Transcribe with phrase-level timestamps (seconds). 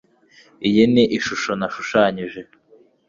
[0.67, 2.39] Iyi ni ishusho nashushanyije.